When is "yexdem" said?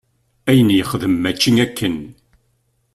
0.77-1.13